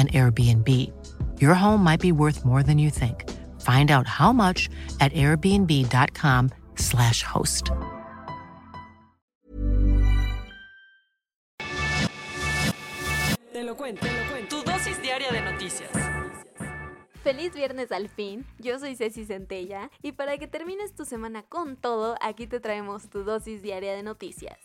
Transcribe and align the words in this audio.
an 0.00 0.08
Airbnb. 0.08 0.90
Your 1.40 1.54
home 1.54 1.84
might 1.84 2.00
be 2.00 2.10
worth 2.12 2.44
more 2.44 2.62
than 2.62 2.78
you 2.78 2.90
think. 2.90 3.24
Find 3.60 3.90
out 3.90 4.06
how 4.06 4.32
much 4.32 4.68
at 5.00 5.12
airbnb.com/slash 5.12 7.22
host. 7.22 7.70
Te 13.52 13.62
lo 13.62 13.76
cuento, 13.76 14.06
te 14.06 14.12
lo 14.12 14.30
cuento. 14.30 14.48
Tu 14.48 14.62
dosis 14.64 15.02
diaria 15.02 15.30
de 15.30 15.42
noticias. 15.42 15.90
Feliz 17.22 17.52
viernes 17.52 17.92
al 17.92 18.08
fin, 18.08 18.46
yo 18.58 18.78
soy 18.78 18.96
Ceci 18.96 19.26
Centella 19.26 19.90
y 20.00 20.12
para 20.12 20.38
que 20.38 20.46
termines 20.46 20.94
tu 20.94 21.04
semana 21.04 21.42
con 21.42 21.76
todo, 21.76 22.14
aquí 22.22 22.46
te 22.46 22.60
traemos 22.60 23.10
tu 23.10 23.24
dosis 23.24 23.60
diaria 23.60 23.94
de 23.94 24.02
noticias. 24.02 24.56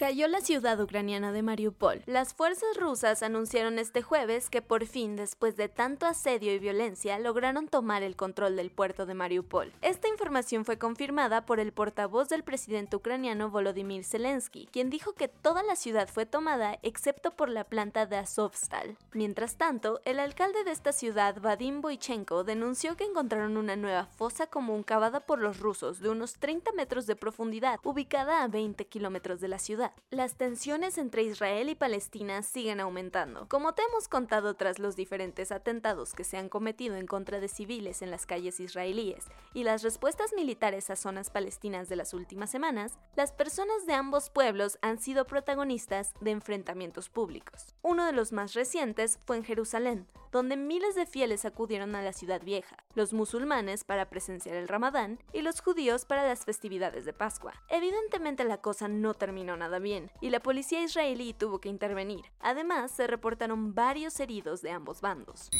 Cayó 0.00 0.28
la 0.28 0.40
ciudad 0.40 0.80
ucraniana 0.80 1.30
de 1.30 1.42
Mariupol. 1.42 2.02
Las 2.06 2.32
fuerzas 2.32 2.74
rusas 2.78 3.22
anunciaron 3.22 3.78
este 3.78 4.00
jueves 4.00 4.48
que 4.48 4.62
por 4.62 4.86
fin, 4.86 5.14
después 5.14 5.58
de 5.58 5.68
tanto 5.68 6.06
asedio 6.06 6.54
y 6.54 6.58
violencia, 6.58 7.18
lograron 7.18 7.68
tomar 7.68 8.02
el 8.02 8.16
control 8.16 8.56
del 8.56 8.70
puerto 8.70 9.04
de 9.04 9.12
Mariupol. 9.12 9.74
Esta 9.82 10.08
información 10.08 10.64
fue 10.64 10.78
confirmada 10.78 11.44
por 11.44 11.60
el 11.60 11.74
portavoz 11.74 12.30
del 12.30 12.44
presidente 12.44 12.96
ucraniano 12.96 13.50
Volodymyr 13.50 14.02
Zelensky, 14.02 14.70
quien 14.72 14.88
dijo 14.88 15.12
que 15.12 15.28
toda 15.28 15.62
la 15.62 15.76
ciudad 15.76 16.08
fue 16.08 16.24
tomada 16.24 16.78
excepto 16.80 17.32
por 17.32 17.50
la 17.50 17.64
planta 17.64 18.06
de 18.06 18.16
Azovstal. 18.16 18.96
Mientras 19.12 19.56
tanto, 19.56 20.00
el 20.06 20.18
alcalde 20.18 20.64
de 20.64 20.70
esta 20.70 20.92
ciudad, 20.92 21.38
Vadim 21.42 21.82
Boychenko, 21.82 22.42
denunció 22.42 22.96
que 22.96 23.04
encontraron 23.04 23.58
una 23.58 23.76
nueva 23.76 24.06
fosa 24.06 24.46
común 24.46 24.82
cavada 24.82 25.20
por 25.20 25.40
los 25.40 25.60
rusos 25.60 26.00
de 26.00 26.08
unos 26.08 26.36
30 26.38 26.72
metros 26.72 27.06
de 27.06 27.16
profundidad, 27.16 27.78
ubicada 27.82 28.42
a 28.42 28.48
20 28.48 28.86
kilómetros 28.86 29.42
de 29.42 29.48
la 29.48 29.58
ciudad. 29.58 29.89
Las 30.10 30.34
tensiones 30.34 30.98
entre 30.98 31.22
Israel 31.22 31.68
y 31.68 31.76
Palestina 31.76 32.42
siguen 32.42 32.80
aumentando. 32.80 33.46
Como 33.48 33.74
te 33.74 33.82
hemos 33.82 34.08
contado 34.08 34.54
tras 34.54 34.78
los 34.78 34.96
diferentes 34.96 35.52
atentados 35.52 36.14
que 36.14 36.24
se 36.24 36.36
han 36.36 36.48
cometido 36.48 36.96
en 36.96 37.06
contra 37.06 37.38
de 37.38 37.46
civiles 37.46 38.02
en 38.02 38.10
las 38.10 38.26
calles 38.26 38.58
israelíes 38.58 39.26
y 39.54 39.62
las 39.62 39.82
respuestas 39.82 40.32
militares 40.34 40.90
a 40.90 40.96
zonas 40.96 41.30
palestinas 41.30 41.88
de 41.88 41.96
las 41.96 42.12
últimas 42.12 42.50
semanas, 42.50 42.98
las 43.14 43.32
personas 43.32 43.86
de 43.86 43.94
ambos 43.94 44.30
pueblos 44.30 44.78
han 44.82 44.98
sido 44.98 45.26
protagonistas 45.26 46.12
de 46.20 46.32
enfrentamientos 46.32 47.08
públicos. 47.08 47.74
Uno 47.82 48.04
de 48.04 48.12
los 48.12 48.32
más 48.32 48.54
recientes 48.54 49.20
fue 49.26 49.36
en 49.36 49.44
Jerusalén, 49.44 50.06
donde 50.32 50.56
miles 50.56 50.94
de 50.94 51.06
fieles 51.06 51.44
acudieron 51.44 51.94
a 51.94 52.02
la 52.02 52.12
ciudad 52.12 52.42
vieja, 52.42 52.76
los 52.94 53.12
musulmanes 53.12 53.84
para 53.84 54.10
presenciar 54.10 54.56
el 54.56 54.68
Ramadán 54.68 55.18
y 55.32 55.42
los 55.42 55.60
judíos 55.60 56.04
para 56.04 56.26
las 56.26 56.44
festividades 56.44 57.04
de 57.04 57.12
Pascua. 57.12 57.52
Evidentemente 57.68 58.44
la 58.44 58.58
cosa 58.58 58.88
no 58.88 59.14
terminó 59.14 59.56
nada 59.56 59.78
bien, 59.78 60.10
y 60.20 60.30
la 60.30 60.40
policía 60.40 60.82
israelí 60.82 61.34
tuvo 61.34 61.60
que 61.60 61.68
intervenir. 61.68 62.24
Además, 62.40 62.90
se 62.90 63.06
reportaron 63.06 63.74
varios 63.74 64.18
heridos 64.20 64.62
de 64.62 64.70
ambos 64.70 65.00
bandos. 65.00 65.50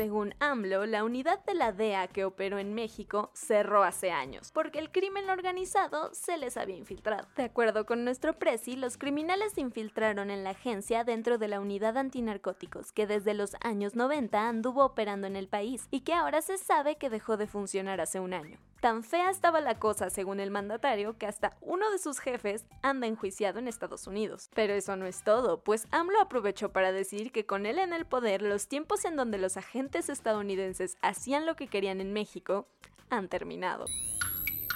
Según 0.00 0.34
AMLO, 0.40 0.86
la 0.86 1.04
unidad 1.04 1.44
de 1.44 1.52
la 1.52 1.72
DEA 1.72 2.08
que 2.08 2.24
operó 2.24 2.58
en 2.58 2.72
México 2.72 3.30
cerró 3.34 3.82
hace 3.82 4.10
años, 4.10 4.50
porque 4.50 4.78
el 4.78 4.90
crimen 4.90 5.28
organizado 5.28 6.08
se 6.14 6.38
les 6.38 6.56
había 6.56 6.78
infiltrado. 6.78 7.28
De 7.36 7.42
acuerdo 7.42 7.84
con 7.84 8.02
nuestro 8.02 8.38
presi, 8.38 8.76
los 8.76 8.96
criminales 8.96 9.52
se 9.52 9.60
infiltraron 9.60 10.30
en 10.30 10.42
la 10.42 10.52
agencia 10.52 11.04
dentro 11.04 11.36
de 11.36 11.48
la 11.48 11.60
unidad 11.60 11.98
antinarcóticos, 11.98 12.92
que 12.92 13.06
desde 13.06 13.34
los 13.34 13.56
años 13.60 13.94
90 13.94 14.48
anduvo 14.48 14.86
operando 14.86 15.26
en 15.26 15.36
el 15.36 15.48
país 15.48 15.86
y 15.90 16.00
que 16.00 16.14
ahora 16.14 16.40
se 16.40 16.56
sabe 16.56 16.96
que 16.96 17.10
dejó 17.10 17.36
de 17.36 17.46
funcionar 17.46 18.00
hace 18.00 18.20
un 18.20 18.32
año. 18.32 18.58
Tan 18.80 19.02
fea 19.02 19.28
estaba 19.28 19.60
la 19.60 19.78
cosa, 19.78 20.08
según 20.08 20.40
el 20.40 20.50
mandatario, 20.50 21.18
que 21.18 21.26
hasta 21.26 21.54
uno 21.60 21.90
de 21.90 21.98
sus 21.98 22.18
jefes 22.18 22.64
anda 22.80 23.06
enjuiciado 23.06 23.58
en 23.58 23.68
Estados 23.68 24.06
Unidos. 24.06 24.48
Pero 24.54 24.72
eso 24.72 24.96
no 24.96 25.04
es 25.04 25.22
todo, 25.22 25.62
pues 25.62 25.86
AMLO 25.90 26.18
aprovechó 26.18 26.72
para 26.72 26.90
decir 26.90 27.30
que 27.30 27.44
con 27.44 27.66
él 27.66 27.78
en 27.78 27.92
el 27.92 28.06
poder, 28.06 28.40
los 28.40 28.68
tiempos 28.68 29.04
en 29.04 29.16
donde 29.16 29.36
los 29.36 29.58
agentes 29.58 30.08
estadounidenses 30.08 30.96
hacían 31.02 31.44
lo 31.44 31.56
que 31.56 31.68
querían 31.68 32.00
en 32.00 32.14
México 32.14 32.68
han 33.10 33.28
terminado. 33.28 33.84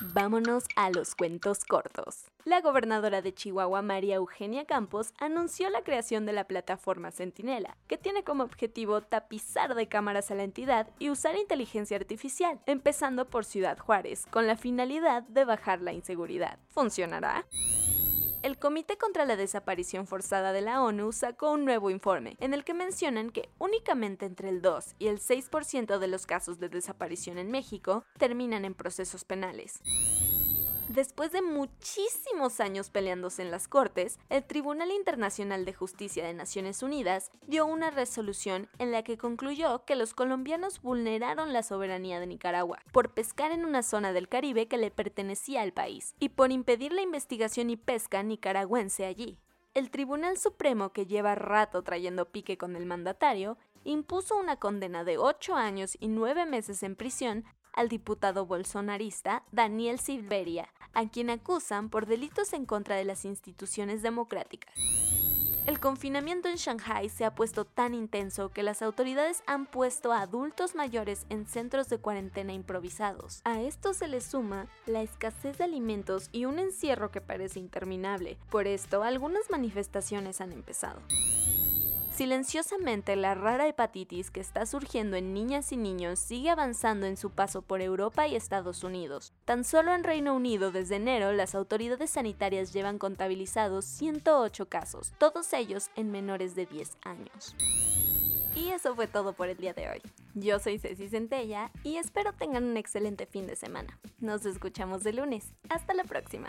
Vámonos 0.00 0.64
a 0.76 0.90
los 0.90 1.14
cuentos 1.14 1.64
cortos. 1.64 2.24
La 2.44 2.60
gobernadora 2.60 3.22
de 3.22 3.32
Chihuahua, 3.32 3.80
María 3.82 4.16
Eugenia 4.16 4.66
Campos, 4.66 5.14
anunció 5.18 5.70
la 5.70 5.82
creación 5.82 6.26
de 6.26 6.32
la 6.32 6.46
plataforma 6.46 7.10
Centinela, 7.10 7.76
que 7.86 7.96
tiene 7.96 8.24
como 8.24 8.44
objetivo 8.44 9.00
tapizar 9.02 9.74
de 9.74 9.88
cámaras 9.88 10.30
a 10.30 10.34
la 10.34 10.42
entidad 10.42 10.88
y 10.98 11.10
usar 11.10 11.36
inteligencia 11.36 11.96
artificial, 11.96 12.60
empezando 12.66 13.30
por 13.30 13.44
Ciudad 13.44 13.78
Juárez, 13.78 14.26
con 14.30 14.46
la 14.46 14.56
finalidad 14.56 15.22
de 15.24 15.44
bajar 15.44 15.80
la 15.80 15.92
inseguridad. 15.92 16.58
¿Funcionará? 16.70 17.46
El 18.44 18.58
Comité 18.58 18.98
contra 18.98 19.24
la 19.24 19.36
Desaparición 19.36 20.06
Forzada 20.06 20.52
de 20.52 20.60
la 20.60 20.82
ONU 20.82 21.12
sacó 21.12 21.52
un 21.52 21.64
nuevo 21.64 21.88
informe 21.88 22.36
en 22.40 22.52
el 22.52 22.62
que 22.62 22.74
mencionan 22.74 23.30
que 23.30 23.48
únicamente 23.58 24.26
entre 24.26 24.50
el 24.50 24.60
2 24.60 24.96
y 24.98 25.06
el 25.06 25.18
6% 25.18 25.98
de 25.98 26.08
los 26.08 26.26
casos 26.26 26.58
de 26.58 26.68
desaparición 26.68 27.38
en 27.38 27.50
México 27.50 28.04
terminan 28.18 28.66
en 28.66 28.74
procesos 28.74 29.24
penales. 29.24 29.80
Después 30.88 31.32
de 31.32 31.40
muchísimos 31.40 32.60
años 32.60 32.90
peleándose 32.90 33.40
en 33.40 33.50
las 33.50 33.68
Cortes, 33.68 34.18
el 34.28 34.44
Tribunal 34.44 34.90
Internacional 34.90 35.64
de 35.64 35.72
Justicia 35.72 36.26
de 36.26 36.34
Naciones 36.34 36.82
Unidas 36.82 37.30
dio 37.46 37.64
una 37.64 37.90
resolución 37.90 38.68
en 38.78 38.92
la 38.92 39.02
que 39.02 39.16
concluyó 39.16 39.86
que 39.86 39.96
los 39.96 40.12
colombianos 40.12 40.82
vulneraron 40.82 41.54
la 41.54 41.62
soberanía 41.62 42.20
de 42.20 42.26
Nicaragua 42.26 42.80
por 42.92 43.14
pescar 43.14 43.50
en 43.50 43.64
una 43.64 43.82
zona 43.82 44.12
del 44.12 44.28
Caribe 44.28 44.68
que 44.68 44.76
le 44.76 44.90
pertenecía 44.90 45.62
al 45.62 45.72
país 45.72 46.14
y 46.20 46.28
por 46.28 46.52
impedir 46.52 46.92
la 46.92 47.00
investigación 47.00 47.70
y 47.70 47.76
pesca 47.76 48.22
nicaragüense 48.22 49.06
allí. 49.06 49.38
El 49.72 49.90
Tribunal 49.90 50.36
Supremo, 50.36 50.92
que 50.92 51.06
lleva 51.06 51.34
rato 51.34 51.82
trayendo 51.82 52.30
pique 52.30 52.58
con 52.58 52.76
el 52.76 52.84
mandatario, 52.84 53.56
impuso 53.84 54.36
una 54.36 54.56
condena 54.56 55.02
de 55.02 55.16
8 55.16 55.56
años 55.56 55.96
y 55.98 56.08
9 56.08 56.44
meses 56.46 56.82
en 56.82 56.94
prisión 56.94 57.44
al 57.74 57.88
diputado 57.88 58.46
bolsonarista 58.46 59.42
Daniel 59.52 59.98
Silveria, 59.98 60.68
a 60.94 61.08
quien 61.08 61.30
acusan 61.30 61.90
por 61.90 62.06
delitos 62.06 62.52
en 62.52 62.66
contra 62.66 62.96
de 62.96 63.04
las 63.04 63.24
instituciones 63.24 64.02
democráticas. 64.02 64.74
El 65.66 65.80
confinamiento 65.80 66.48
en 66.48 66.56
Shanghai 66.56 67.08
se 67.08 67.24
ha 67.24 67.34
puesto 67.34 67.64
tan 67.64 67.94
intenso 67.94 68.50
que 68.50 68.62
las 68.62 68.82
autoridades 68.82 69.42
han 69.46 69.64
puesto 69.64 70.12
a 70.12 70.20
adultos 70.20 70.74
mayores 70.74 71.24
en 71.30 71.46
centros 71.46 71.88
de 71.88 71.96
cuarentena 71.96 72.52
improvisados. 72.52 73.40
A 73.44 73.62
esto 73.62 73.94
se 73.94 74.06
le 74.06 74.20
suma 74.20 74.66
la 74.84 75.00
escasez 75.00 75.56
de 75.56 75.64
alimentos 75.64 76.28
y 76.32 76.44
un 76.44 76.58
encierro 76.58 77.10
que 77.10 77.22
parece 77.22 77.60
interminable. 77.60 78.36
Por 78.50 78.66
esto, 78.66 79.02
algunas 79.02 79.50
manifestaciones 79.50 80.42
han 80.42 80.52
empezado. 80.52 81.00
Silenciosamente, 82.14 83.16
la 83.16 83.34
rara 83.34 83.66
hepatitis 83.66 84.30
que 84.30 84.38
está 84.38 84.66
surgiendo 84.66 85.16
en 85.16 85.34
niñas 85.34 85.72
y 85.72 85.76
niños 85.76 86.20
sigue 86.20 86.48
avanzando 86.48 87.06
en 87.06 87.16
su 87.16 87.30
paso 87.30 87.60
por 87.60 87.82
Europa 87.82 88.28
y 88.28 88.36
Estados 88.36 88.84
Unidos. 88.84 89.32
Tan 89.44 89.64
solo 89.64 89.92
en 89.92 90.04
Reino 90.04 90.32
Unido, 90.36 90.70
desde 90.70 90.94
enero, 90.94 91.32
las 91.32 91.56
autoridades 91.56 92.10
sanitarias 92.10 92.72
llevan 92.72 92.98
contabilizados 92.98 93.84
108 93.84 94.68
casos, 94.68 95.12
todos 95.18 95.52
ellos 95.54 95.90
en 95.96 96.12
menores 96.12 96.54
de 96.54 96.66
10 96.66 96.98
años. 97.02 97.56
Y 98.54 98.68
eso 98.68 98.94
fue 98.94 99.08
todo 99.08 99.32
por 99.32 99.48
el 99.48 99.56
día 99.56 99.74
de 99.74 99.88
hoy. 99.88 100.02
Yo 100.34 100.60
soy 100.60 100.78
Ceci 100.78 101.08
Centella 101.08 101.72
y 101.82 101.96
espero 101.96 102.32
tengan 102.32 102.62
un 102.62 102.76
excelente 102.76 103.26
fin 103.26 103.48
de 103.48 103.56
semana. 103.56 103.98
Nos 104.20 104.46
escuchamos 104.46 105.02
de 105.02 105.14
lunes. 105.14 105.52
Hasta 105.68 105.94
la 105.94 106.04
próxima. 106.04 106.48